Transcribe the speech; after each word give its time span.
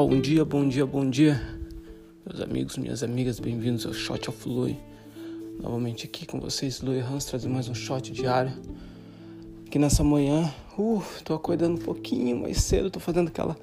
Bom 0.00 0.20
dia, 0.20 0.44
bom 0.44 0.68
dia, 0.68 0.86
bom 0.86 1.10
dia, 1.10 1.58
meus 2.24 2.40
amigos, 2.40 2.78
minhas 2.78 3.02
amigas, 3.02 3.40
bem-vindos 3.40 3.84
ao 3.84 3.92
Shot 3.92 4.30
of 4.30 4.48
Lui. 4.48 4.78
Novamente 5.60 6.06
aqui 6.06 6.24
com 6.24 6.38
vocês, 6.38 6.80
Lui 6.80 7.00
Hans, 7.00 7.24
trazendo 7.24 7.52
mais 7.52 7.68
um 7.68 7.74
shot 7.74 8.12
diário. 8.12 8.52
Aqui 9.66 9.76
nessa 9.76 10.04
manhã, 10.04 10.54
uh, 10.78 11.02
tô 11.24 11.34
acordando 11.34 11.80
um 11.80 11.84
pouquinho 11.84 12.40
mais 12.40 12.58
cedo, 12.58 12.92
tô 12.92 13.00
fazendo 13.00 13.26
aquela, 13.26 13.56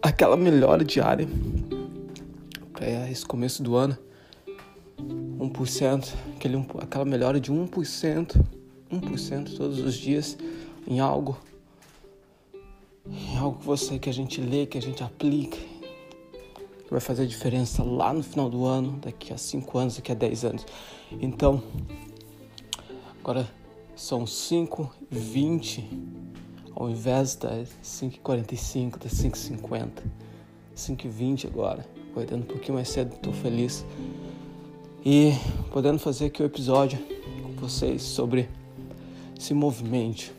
aquela 0.00 0.34
melhora 0.34 0.82
diária 0.82 1.28
para 2.72 3.10
esse 3.10 3.26
começo 3.26 3.62
do 3.62 3.76
ano. 3.76 3.98
1%, 4.98 6.14
aquele, 6.36 6.66
aquela 6.80 7.04
melhora 7.04 7.38
de 7.38 7.52
1%, 7.52 8.42
1% 8.90 9.56
todos 9.58 9.78
os 9.80 9.94
dias 9.94 10.38
em 10.86 11.00
algo 11.00 11.38
algo 13.44 13.58
que 13.58 13.66
você 13.66 13.98
que 13.98 14.08
a 14.08 14.12
gente 14.12 14.40
lê, 14.40 14.66
que 14.66 14.78
a 14.78 14.82
gente 14.82 15.02
aplica, 15.02 15.56
que 15.56 16.90
vai 16.90 17.00
fazer 17.00 17.24
a 17.24 17.26
diferença 17.26 17.82
lá 17.82 18.12
no 18.12 18.22
final 18.22 18.48
do 18.48 18.64
ano, 18.64 18.98
daqui 19.02 19.32
a 19.32 19.36
5 19.36 19.78
anos, 19.78 19.96
daqui 19.96 20.12
a 20.12 20.14
10 20.14 20.44
anos. 20.44 20.66
Então, 21.20 21.62
agora 23.20 23.48
são 23.94 24.26
5 24.26 24.90
e 25.10 25.16
20 25.16 25.90
ao 26.74 26.90
invés 26.90 27.36
das 27.36 27.68
5 27.82 28.16
e 28.16 28.18
45, 28.18 28.98
das 28.98 29.12
5 29.12 29.36
e 29.36 29.38
50. 29.38 30.02
5 30.74 31.06
e 31.06 31.08
20 31.08 31.46
agora, 31.46 31.86
acordando 32.10 32.42
um 32.42 32.46
pouquinho 32.46 32.74
mais 32.74 32.88
cedo, 32.88 33.14
estou 33.14 33.32
feliz. 33.32 33.84
E 35.04 35.32
podendo 35.70 35.98
fazer 35.98 36.26
aqui 36.26 36.40
o 36.40 36.44
um 36.44 36.46
episódio 36.46 36.98
com 37.42 37.52
vocês 37.60 38.02
sobre 38.02 38.48
se 39.38 39.54
movimente. 39.54 40.32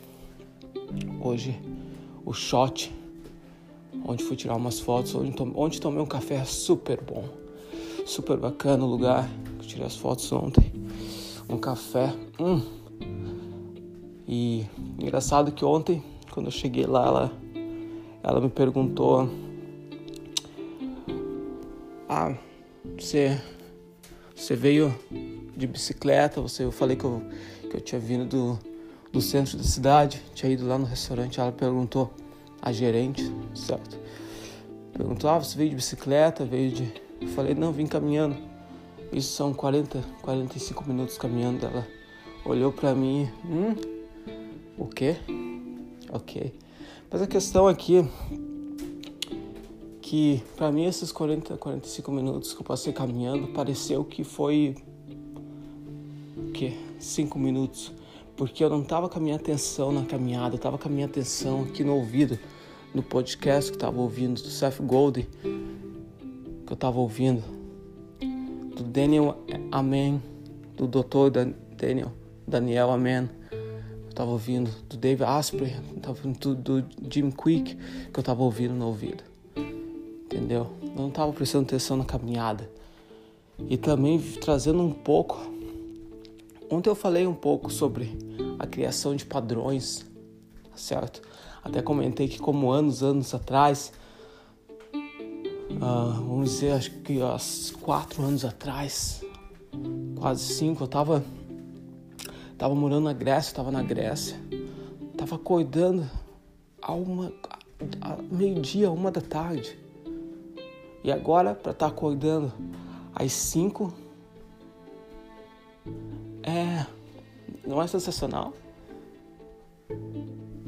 Hoje 1.22 1.58
o 2.26 2.32
shot, 2.32 2.92
onde 4.04 4.24
fui 4.24 4.36
tirar 4.36 4.56
umas 4.56 4.80
fotos, 4.80 5.14
onde, 5.14 5.80
tomei 5.80 6.02
um 6.02 6.06
café 6.06 6.44
super 6.44 7.00
bom, 7.00 7.24
super 8.04 8.36
bacana 8.36 8.84
o 8.84 8.88
lugar. 8.88 9.30
Eu 9.58 9.64
tirei 9.64 9.86
as 9.86 9.96
fotos 9.96 10.30
ontem. 10.32 10.72
Um 11.48 11.56
café, 11.56 12.12
hum. 12.40 12.60
E 14.26 14.66
engraçado 14.98 15.52
que 15.52 15.64
ontem, 15.64 16.02
quando 16.32 16.46
eu 16.46 16.52
cheguei 16.52 16.84
lá, 16.84 17.06
ela, 17.06 17.32
ela 18.24 18.40
me 18.40 18.50
perguntou: 18.50 19.30
Ah, 22.08 22.34
você, 22.98 23.40
você 24.34 24.56
veio 24.56 24.92
de 25.56 25.68
bicicleta? 25.68 26.40
Você, 26.40 26.64
eu 26.64 26.72
falei 26.72 26.96
que 26.96 27.04
eu, 27.04 27.22
que 27.70 27.76
eu 27.76 27.80
tinha 27.80 28.00
vindo 28.00 28.24
do 28.24 28.75
do 29.16 29.22
centro 29.22 29.56
da 29.56 29.64
cidade, 29.64 30.20
tinha 30.34 30.52
ido 30.52 30.68
lá 30.68 30.76
no 30.76 30.84
restaurante, 30.84 31.40
ela 31.40 31.50
perguntou, 31.50 32.12
a 32.60 32.70
gerente, 32.70 33.32
certo? 33.54 33.98
Perguntou, 34.92 35.30
ah, 35.30 35.38
você 35.38 35.56
veio 35.56 35.70
de 35.70 35.76
bicicleta, 35.76 36.44
veio 36.44 36.70
de... 36.70 36.92
Eu 37.20 37.28
falei, 37.28 37.54
não, 37.54 37.72
vim 37.72 37.86
caminhando. 37.86 38.36
Isso 39.10 39.32
são 39.32 39.54
40, 39.54 40.04
45 40.20 40.84
minutos 40.86 41.16
caminhando. 41.16 41.64
Ela 41.64 41.86
olhou 42.44 42.70
para 42.70 42.94
mim, 42.94 43.26
hum, 43.44 43.74
o 44.76 44.86
quê? 44.86 45.16
Ok. 46.10 46.52
Mas 47.10 47.22
a 47.22 47.26
questão 47.26 47.66
aqui 47.66 48.06
que 50.02 50.42
para 50.56 50.70
mim 50.70 50.84
esses 50.84 51.10
40, 51.10 51.56
45 51.56 52.12
minutos 52.12 52.52
que 52.52 52.60
eu 52.60 52.64
passei 52.64 52.92
caminhando 52.92 53.48
pareceu 53.48 54.04
que 54.04 54.22
foi 54.22 54.76
o 56.36 56.52
quê? 56.52 56.74
5 56.98 57.38
minutos 57.38 57.92
porque 58.36 58.62
eu 58.62 58.68
não 58.68 58.82
estava 58.82 59.08
com 59.08 59.18
a 59.18 59.22
minha 59.22 59.36
atenção 59.36 59.90
na 59.90 60.04
caminhada, 60.04 60.54
eu 60.54 60.56
estava 60.56 60.76
com 60.76 60.88
a 60.88 60.90
minha 60.90 61.06
atenção 61.06 61.62
aqui 61.62 61.82
no 61.82 61.94
ouvido, 61.94 62.38
no 62.94 63.02
podcast 63.02 63.70
que 63.70 63.76
estava 63.76 63.98
ouvindo, 63.98 64.42
do 64.42 64.48
Seth 64.48 64.80
Godin, 64.80 65.26
que 66.66 66.72
eu 66.72 66.74
estava 66.74 66.98
ouvindo, 66.98 67.42
do 68.76 68.82
Daniel 68.82 69.38
Amen, 69.72 70.22
do 70.76 70.86
Dr. 70.86 71.30
Daniel, 71.76 72.12
Daniel 72.46 72.90
Amen, 72.90 73.30
eu 73.50 74.08
estava 74.10 74.30
ouvindo, 74.30 74.70
do 74.88 74.96
Dave 74.96 75.24
Asprey, 75.24 75.74
estava 75.96 76.18
ouvindo 76.18 76.54
do, 76.54 76.82
do 76.82 76.84
Jim 77.10 77.30
Quick, 77.30 77.74
que 77.74 78.18
eu 78.18 78.20
estava 78.20 78.42
ouvindo 78.42 78.74
no 78.74 78.86
ouvido, 78.86 79.24
entendeu? 80.24 80.66
Eu 80.82 80.90
não 80.94 81.08
estava 81.08 81.32
prestando 81.32 81.64
atenção 81.64 81.96
na 81.96 82.04
caminhada. 82.04 82.70
E 83.70 83.78
também 83.78 84.20
trazendo 84.20 84.82
um 84.82 84.92
pouco 84.92 85.55
Ontem 86.68 86.90
eu 86.90 86.96
falei 86.96 87.26
um 87.26 87.34
pouco 87.34 87.70
sobre 87.70 88.18
a 88.58 88.66
criação 88.66 89.14
de 89.14 89.24
padrões, 89.24 90.04
certo? 90.74 91.22
Até 91.62 91.80
comentei 91.80 92.26
que 92.26 92.38
como 92.38 92.70
anos, 92.70 93.04
anos 93.04 93.32
atrás, 93.32 93.92
uh, 94.94 96.22
vamos 96.26 96.50
dizer, 96.50 96.72
acho 96.72 96.90
que 97.02 97.22
há 97.22 97.36
quatro 97.80 98.24
anos 98.24 98.44
atrás, 98.44 99.24
quase 100.18 100.42
cinco, 100.42 100.82
eu 100.82 100.88
tava, 100.88 101.24
tava 102.58 102.74
morando 102.74 103.04
na 103.04 103.12
Grécia, 103.12 103.54
tava 103.54 103.70
na 103.70 103.82
Grécia, 103.82 104.36
tava 105.16 105.36
acordando 105.36 106.04
a 106.82 106.92
uma, 106.92 107.32
meio-dia, 108.28 108.90
uma 108.90 109.12
da 109.12 109.20
tarde. 109.20 109.78
E 111.04 111.12
agora, 111.12 111.54
para 111.54 111.70
estar 111.70 111.86
tá 111.86 111.92
acordando 111.92 112.52
às 113.14 113.32
cinco 113.32 113.92
é, 116.46 116.86
não 117.66 117.82
é 117.82 117.86
sensacional, 117.86 118.54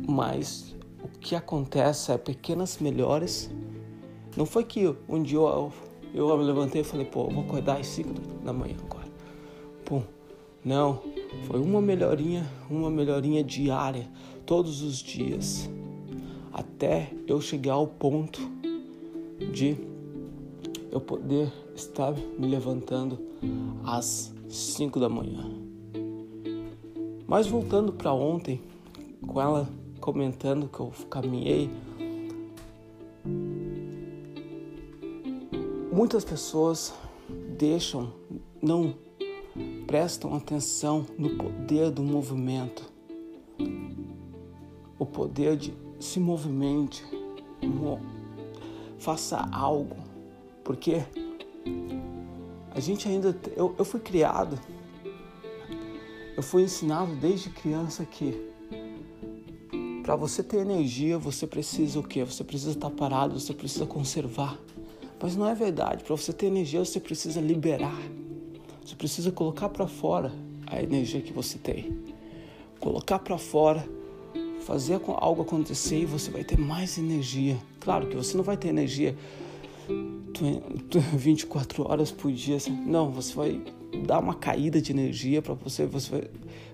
mas 0.06 0.77
o 1.03 1.09
que 1.19 1.34
acontece 1.34 2.11
é 2.11 2.19
pequenas 2.19 2.78
melhores. 2.78 3.50
Não 4.37 4.44
foi 4.44 4.65
que 4.65 4.94
um 5.09 5.22
dia 5.22 5.38
eu, 5.38 5.72
eu 6.12 6.37
me 6.37 6.44
levantei 6.44 6.81
e 6.81 6.84
falei, 6.84 7.06
pô, 7.06 7.28
vou 7.28 7.44
acordar 7.44 7.78
às 7.78 7.87
5 7.87 8.12
da 8.44 8.53
manhã 8.53 8.77
agora. 8.84 9.09
Pum. 9.84 10.03
Não, 10.65 11.00
foi 11.44 11.61
uma 11.61 11.81
melhorinha, 11.81 12.47
uma 12.69 12.91
melhorinha 12.91 13.44
diária, 13.44 14.09
todos 14.44 14.83
os 14.83 14.99
dias, 14.99 15.71
até 16.53 17.12
eu 17.27 17.41
chegar 17.41 17.75
ao 17.75 17.87
ponto 17.87 18.41
de 19.53 19.77
eu 20.91 21.00
poder 21.00 21.53
estar 21.77 22.12
me 22.38 22.49
levantando 22.49 23.19
às 23.84 24.34
5 24.49 24.99
da 24.99 25.09
manhã. 25.09 25.68
Mas 27.28 27.47
voltando 27.47 27.93
para 27.93 28.11
ontem, 28.11 28.59
com 29.27 29.39
ela 29.39 29.69
comentando 30.00 30.66
que 30.66 30.81
eu 30.81 30.91
caminhei, 31.11 31.71
muitas 35.93 36.25
pessoas 36.25 36.94
deixam, 37.59 38.15
não 38.62 38.94
prestam 39.87 40.34
atenção 40.34 41.05
no 41.19 41.37
poder 41.37 41.91
do 41.91 42.03
movimento, 42.03 42.91
o 44.99 45.05
poder 45.05 45.55
de 45.55 45.75
se 46.00 46.19
movimente, 46.19 47.05
faça 48.99 49.47
algo, 49.53 49.99
porque 50.65 51.05
a 52.71 52.81
gente 52.81 53.06
ainda, 53.06 53.38
eu, 53.55 53.75
eu 53.77 53.84
fui 53.84 54.00
criado 54.00 54.59
eu 56.38 56.43
fui 56.43 56.62
ensinado 56.62 57.16
desde 57.16 57.50
criança 57.50 58.04
que 58.04 58.32
para 60.04 60.15
você 60.15 60.41
ter 60.41 60.59
energia, 60.59 61.19
você 61.19 61.49
precisa 61.49 61.99
o 61.99 62.03
quê? 62.04 62.22
Você 62.22 62.44
precisa 62.44 62.71
estar 62.71 62.91
parado, 62.91 63.41
você 63.41 63.53
precisa 63.53 63.84
conservar. 63.84 64.56
Mas 65.21 65.34
não 65.34 65.49
é 65.49 65.53
verdade. 65.53 66.04
Para 66.04 66.16
você 66.16 66.32
ter 66.32 66.47
energia, 66.47 66.78
você 66.84 67.00
precisa 67.00 67.41
liberar. 67.41 68.00
Você 68.87 68.94
precisa 68.94 69.32
colocar 69.32 69.69
para 69.69 69.88
fora 69.88 70.32
a 70.69 70.81
energia 70.81 71.21
que 71.21 71.32
você 71.32 71.59
tem. 71.59 72.04
Colocar 72.78 73.19
para 73.19 73.37
fora, 73.37 73.84
fazer 74.61 75.00
algo 75.17 75.43
acontecer 75.43 76.02
e 76.02 76.06
você 76.06 76.31
vai 76.31 76.44
ter 76.44 76.56
mais 76.56 76.99
energia. 76.99 77.58
Claro 77.81 78.06
que 78.06 78.14
você 78.14 78.37
não 78.37 78.44
vai 78.44 78.56
ter 78.56 78.69
energia 78.69 79.17
24 81.17 81.82
horas 81.91 82.12
por 82.12 82.31
dia. 82.31 82.58
Não, 82.87 83.11
você 83.11 83.34
vai 83.34 83.78
dar 84.06 84.19
uma 84.19 84.35
caída 84.35 84.81
de 84.81 84.93
energia 84.93 85.43
para 85.43 85.55
você, 85.55 85.87
você 85.87 86.31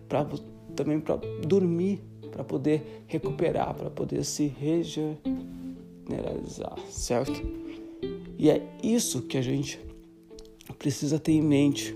para 0.09 0.27
também 0.75 1.01
para 1.01 1.17
dormir, 1.47 2.03
para 2.31 2.45
poder 2.45 3.05
recuperar, 3.07 3.75
para 3.75 3.91
poder 3.91 4.25
se 4.25 4.47
regeneralizar, 4.47 6.79
certo? 6.89 7.41
E 8.37 8.51
é 8.51 8.63
isso 8.83 9.23
que 9.23 9.39
a 9.39 9.43
gente 9.43 9.79
precisa 10.79 11.19
ter 11.19 11.33
em 11.33 11.43
mente. 11.43 11.95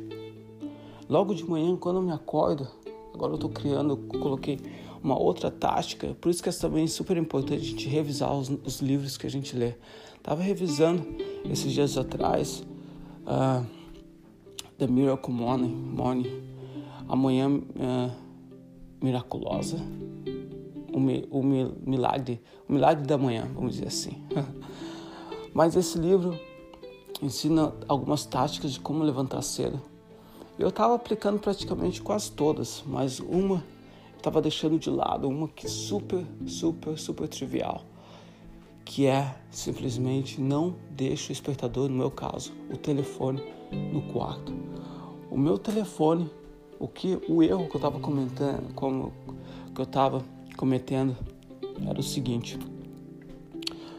Logo 1.09 1.35
de 1.35 1.45
manhã, 1.45 1.77
quando 1.77 1.97
eu 1.97 2.03
me 2.03 2.13
acordo, 2.13 2.69
agora 3.13 3.33
eu 3.33 3.37
estou 3.37 3.51
criando, 3.51 3.97
coloquei 3.97 4.59
uma 5.03 5.19
outra 5.19 5.51
tática, 5.51 6.17
por 6.21 6.31
isso 6.31 6.43
que 6.43 6.49
é 6.49 6.53
também 6.53 6.87
super 6.87 7.17
importante 7.17 7.63
a 7.63 7.65
gente 7.65 7.89
revisar 7.89 8.33
os, 8.35 8.49
os 8.65 8.81
livros 8.81 9.17
que 9.17 9.27
a 9.27 9.31
gente 9.31 9.57
lê. 9.57 9.75
Tava 10.23 10.43
revisando 10.43 11.05
esses 11.51 11.73
dias 11.73 11.97
atrás 11.97 12.65
uh, 13.27 13.65
The 14.79 14.87
Miracle 14.87 15.33
Morning, 15.33 15.75
morning 15.75 16.49
a 17.09 17.17
manhã 17.17 17.49
uh, 17.49 18.13
miraculosa, 19.03 19.77
o, 20.93 21.01
mi, 21.01 21.27
o 21.33 21.43
mi, 21.43 21.75
milagre, 21.85 22.41
o 22.69 22.73
milagre 22.73 23.05
da 23.05 23.19
manhã, 23.19 23.51
vamos 23.53 23.73
dizer 23.73 23.89
assim. 23.89 24.23
Mas 25.53 25.75
esse 25.75 25.99
livro 25.99 26.39
ensina 27.21 27.73
algumas 27.89 28.25
táticas 28.25 28.71
de 28.71 28.79
como 28.79 29.03
levantar 29.03 29.43
cedo. 29.43 29.83
Eu 30.57 30.69
estava 30.69 30.95
aplicando 30.95 31.41
praticamente 31.41 32.01
quase 32.01 32.31
todas, 32.31 32.85
mas 32.87 33.19
uma 33.19 33.65
estava 34.17 34.41
deixando 34.41 34.79
de 34.79 34.91
lado, 34.91 35.29
uma 35.29 35.49
que 35.49 35.69
super, 35.69 36.25
super, 36.47 36.97
super 36.97 37.27
trivial, 37.27 37.83
que 38.89 39.05
é 39.05 39.37
simplesmente 39.51 40.41
não 40.41 40.75
deixe 40.91 41.27
o 41.27 41.29
despertador, 41.29 41.91
no 41.91 41.97
meu 41.97 42.11
caso, 42.11 42.55
o 42.73 42.77
telefone 42.79 43.43
no 43.93 44.01
quarto. 44.01 44.51
O 45.31 45.37
meu 45.37 45.59
telefone, 45.59 46.31
o 46.81 46.89
que 46.89 47.21
o 47.29 47.43
erro 47.43 47.69
que 47.69 47.77
eu 47.77 47.79
estava 47.79 48.01
comentando, 48.01 48.73
como 48.75 49.13
que 49.75 49.81
eu 49.83 49.85
estava 49.85 50.25
cometendo 50.57 51.15
era 51.87 52.01
o 52.01 52.03
seguinte: 52.03 52.59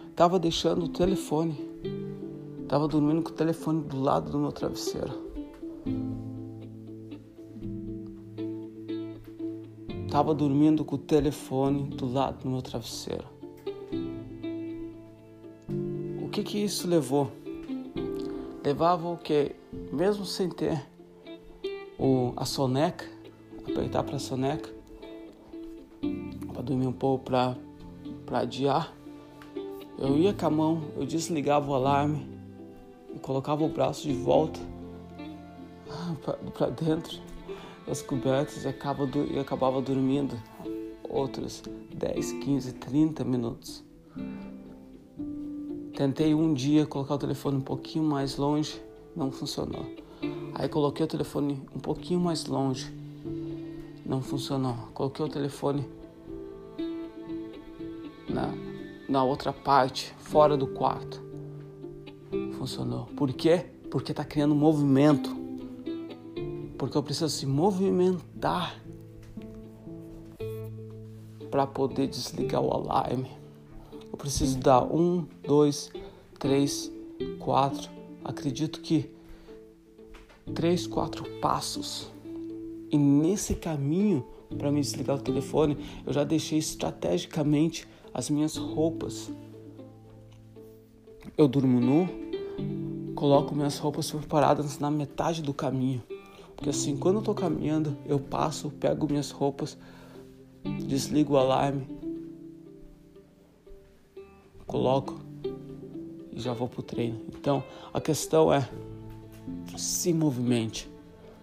estava 0.09 0.39
deixando 0.39 0.86
o 0.86 0.89
telefone, 0.89 1.56
estava 2.63 2.88
dormindo 2.88 3.21
com 3.21 3.30
o 3.30 3.33
telefone 3.33 3.83
do 3.83 4.01
lado 4.01 4.31
do 4.31 4.39
meu 4.39 4.51
travesseiro. 4.51 5.13
Tava 10.09 10.33
dormindo 10.33 10.83
com 10.83 10.95
o 10.95 10.97
telefone 10.97 11.83
do 11.83 12.12
lado 12.12 12.41
do 12.41 12.50
meu 12.50 12.63
travesseiro. 12.63 13.38
Que 16.50 16.57
isso 16.57 16.88
levou? 16.88 17.31
Levava 18.66 19.07
o 19.07 19.16
que, 19.18 19.56
mesmo 19.94 20.25
sem 20.25 20.50
ter 20.50 20.84
o, 22.00 22.34
a 22.36 22.44
soneca, 22.44 23.06
apertar 23.69 24.01
para 24.01 24.16
a 24.16 24.19
soneca, 24.19 24.68
para 26.51 26.63
dormir 26.63 26.88
um 26.88 26.92
pouco, 26.92 27.25
para 27.25 27.56
adiar, 28.31 28.92
eu 30.00 30.18
ia 30.18 30.34
com 30.34 30.48
a 30.48 30.50
mão, 30.50 30.81
eu 30.98 31.06
desligava 31.06 31.69
o 31.69 31.75
alarme 31.75 32.28
e 33.16 33.19
colocava 33.19 33.63
o 33.63 33.69
braço 33.69 34.07
de 34.07 34.13
volta 34.13 34.60
para 36.57 36.72
dentro 36.72 37.19
as 37.88 38.01
cobertas 38.01 38.63
e, 38.66 38.68
acaba 38.68 39.07
e 39.31 39.38
acabava 39.38 39.80
dormindo 39.84 40.36
outros 41.07 41.62
10, 41.94 42.31
15, 42.31 42.74
30 42.74 43.24
minutos. 43.24 43.84
Tentei 46.00 46.34
um 46.34 46.54
dia 46.54 46.86
colocar 46.86 47.16
o 47.16 47.18
telefone 47.18 47.57
um 47.57 47.62
pouquinho 47.62 48.06
mais 48.06 48.38
longe, 48.38 48.81
não 49.13 49.34
funcionou. 49.34 49.86
Aí 50.54 50.69
coloquei 50.69 51.04
o 51.04 51.07
telefone 51.10 51.62
um 51.75 51.80
pouquinho 51.81 52.22
mais 52.22 52.46
longe, 52.46 52.90
não 54.06 54.22
funcionou. 54.22 54.75
Coloquei 54.94 55.25
o 55.25 55.28
telefone 55.28 55.86
na, 58.30 58.54
na 59.10 59.25
outra 59.25 59.51
parte, 59.51 60.16
fora 60.19 60.56
do 60.56 60.68
quarto. 60.68 61.22
Funcionou. 62.54 63.07
Por 63.07 63.34
quê? 63.34 63.66
Porque 63.92 64.13
está 64.13 64.24
criando 64.24 64.56
movimento 64.56 65.36
porque 66.78 66.98
eu 66.98 67.04
preciso 67.04 67.28
se 67.28 67.46
movimentar 67.46 68.81
para 71.51 71.68
poder 71.68 72.07
desligar 72.07 72.62
o 72.62 72.72
alarme. 72.72 73.38
Preciso 74.19 74.60
dar 74.60 74.83
um, 74.83 75.25
dois, 75.48 75.89
três, 76.38 76.92
quatro, 77.39 77.89
acredito 78.24 78.81
que 78.81 79.10
três, 80.54 80.86
quatro 80.86 81.24
passos. 81.39 82.12
E 82.92 82.98
nesse 82.98 83.56
caminho 83.56 84.25
para 84.57 84.71
me 84.71 84.81
desligar 84.81 85.16
o 85.16 85.21
telefone, 85.21 85.77
eu 86.06 86.12
já 86.12 86.25
deixei 86.25 86.60
estrategicamente 86.60 87.88
as 88.13 88.30
minhas 88.30 88.57
roupas. 88.57 89.31
Eu 91.38 91.48
durmo 91.48 91.80
nu, 91.80 92.10
coloco 93.15 93.56
minhas 93.56 93.77
roupas 93.77 94.12
preparadas 94.12 94.80
na 94.80 94.92
metade 94.92 95.42
do 95.42 95.54
caminho. 95.54 96.04
Porque 96.57 96.72
assim, 96.72 96.98
quando 96.98 97.19
eu 97.19 97.22
tô 97.22 97.33
caminhando, 97.33 97.98
eu 98.06 98.19
passo, 98.19 98.69
pego 98.69 99.07
minhas 99.07 99.31
roupas, 99.31 99.77
desligo 100.86 101.36
o 101.36 101.38
alarme, 101.38 101.88
coloco 104.69 105.19
e 106.31 106.39
já 106.39 106.54
vou 106.54 106.69
pro 106.69 106.83
treino. 106.83 107.19
Então, 107.27 107.63
a 107.92 108.00
questão 108.00 108.54
é 108.54 108.69
se 109.75 110.13
movimente, 110.13 110.89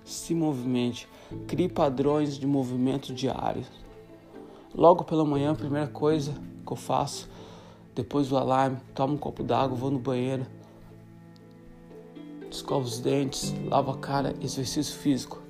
se 0.05 0.32
movimente, 0.32 1.08
crie 1.49 1.69
padrões 1.69 2.38
de 2.38 2.46
movimento 2.46 3.12
diário. 3.12 3.64
Logo 4.73 5.02
pela 5.02 5.25
manhã, 5.25 5.50
a 5.50 5.55
primeira 5.56 5.88
coisa 5.88 6.34
que 6.64 6.73
eu 6.73 6.76
faço, 6.76 7.28
depois 7.94 8.28
do 8.28 8.37
alarme, 8.37 8.78
tomo 8.94 9.14
um 9.14 9.19
copo 9.19 9.43
d'água, 9.43 9.76
vou 9.76 9.90
no 9.90 9.99
banheiro, 9.99 10.46
escova 12.49 12.84
os 12.84 13.00
dentes, 13.00 13.52
lava 13.67 13.93
a 13.93 13.96
cara, 13.96 14.37
exercício 14.40 14.94
físico. 14.94 15.43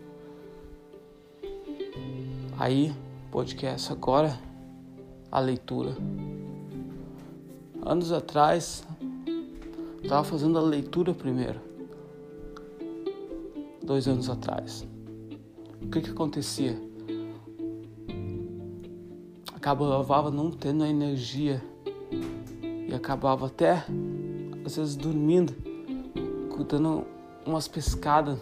Aí, 2.58 2.94
podcast 3.30 3.92
agora, 3.92 4.40
a 5.30 5.40
leitura. 5.40 5.94
Anos 7.88 8.10
atrás, 8.10 8.84
estava 10.02 10.24
fazendo 10.24 10.58
a 10.58 10.60
leitura 10.60 11.14
primeiro. 11.14 11.60
Dois 13.80 14.08
anos 14.08 14.28
atrás. 14.28 14.84
O 15.80 15.88
que 15.88 16.00
que 16.00 16.10
acontecia? 16.10 16.76
Acabava 19.54 20.32
não 20.32 20.50
tendo 20.50 20.82
a 20.82 20.88
energia 20.88 21.62
e 22.88 22.92
acabava 22.92 23.46
até 23.46 23.84
às 24.64 24.76
vezes 24.76 24.96
dormindo 24.96 25.54
dando 26.76 27.06
umas 27.46 27.68
pescadas 27.68 28.38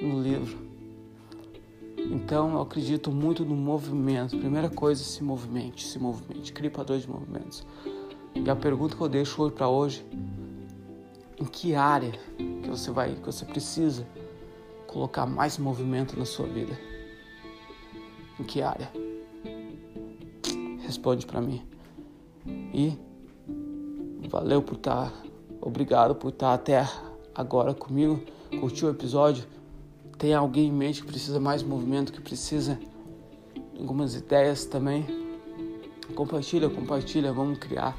no 0.00 0.22
livro. 0.22 0.65
Então 2.10 2.54
eu 2.54 2.60
acredito 2.60 3.10
muito 3.10 3.44
no 3.44 3.54
movimento. 3.54 4.36
Primeira 4.36 4.68
coisa, 4.68 5.02
se 5.02 5.22
movimente, 5.22 5.86
se 5.86 5.98
movimente, 5.98 6.52
crie 6.52 6.70
padrões 6.70 7.02
de 7.02 7.10
movimentos. 7.10 7.66
E 8.34 8.48
a 8.48 8.56
pergunta 8.56 8.96
que 8.96 9.02
eu 9.02 9.08
deixo 9.08 9.42
hoje 9.42 9.54
para 9.54 9.68
hoje, 9.68 10.04
em 11.38 11.44
que 11.44 11.74
área 11.74 12.12
que 12.62 12.68
você 12.68 12.90
vai, 12.90 13.14
que 13.14 13.26
você 13.26 13.44
precisa 13.44 14.06
colocar 14.86 15.26
mais 15.26 15.58
movimento 15.58 16.18
na 16.18 16.24
sua 16.24 16.46
vida? 16.46 16.78
Em 18.38 18.44
que 18.44 18.62
área? 18.62 18.90
Responde 20.80 21.26
para 21.26 21.40
mim. 21.40 21.66
E 22.46 22.98
valeu 24.28 24.60
por 24.60 24.74
estar 24.74 25.10
tá 25.10 25.26
Obrigado 25.66 26.14
por 26.14 26.28
estar 26.28 26.54
até 26.54 26.88
agora 27.34 27.74
comigo. 27.74 28.22
Curtiu 28.60 28.86
o 28.86 28.90
episódio? 28.92 29.44
Tem 30.18 30.32
alguém 30.32 30.68
em 30.68 30.72
mente 30.72 31.02
que 31.02 31.06
precisa 31.06 31.38
mais 31.38 31.62
movimento, 31.62 32.12
que 32.12 32.20
precisa 32.20 32.78
algumas 33.78 34.14
ideias 34.14 34.64
também? 34.64 35.04
Compartilha, 36.14 36.70
compartilha, 36.70 37.32
vamos 37.32 37.58
criar 37.58 37.96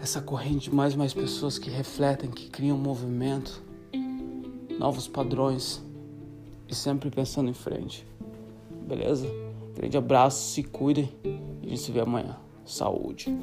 essa 0.00 0.20
corrente 0.20 0.70
de 0.70 0.74
mais 0.74 0.94
e 0.94 0.96
mais 0.96 1.12
pessoas 1.12 1.58
que 1.58 1.68
refletem, 1.68 2.30
que 2.30 2.48
criam 2.48 2.78
movimento, 2.78 3.62
novos 4.78 5.06
padrões 5.06 5.82
e 6.68 6.74
sempre 6.74 7.10
pensando 7.10 7.50
em 7.50 7.54
frente. 7.54 8.06
Beleza? 8.86 9.26
Grande 9.74 9.96
abraço, 9.96 10.52
se 10.52 10.62
cuidem 10.62 11.10
e 11.24 11.66
a 11.66 11.68
gente 11.68 11.80
se 11.80 11.92
vê 11.92 12.00
amanhã. 12.00 12.36
Saúde. 12.64 13.36